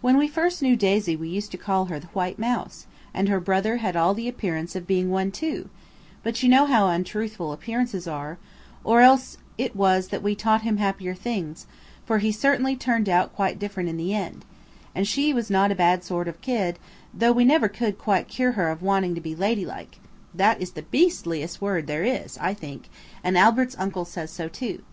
[0.00, 3.40] When first we knew Daisy we used to call her the White Mouse, and her
[3.40, 5.68] brother had all the appearance of being one too,
[6.22, 8.38] but you know how untruthful appearances are,
[8.84, 11.66] or else it was that we taught him happier things,
[12.06, 14.44] for he certainly turned out quite different in the end;
[14.94, 16.78] and she was not a bad sort of kid,
[17.12, 21.60] though we never could quite cure her of wanting to be "ladylike"–that is the beastliest
[21.60, 22.88] word there is, I think,
[23.24, 24.84] and Albert's uncle says so, too.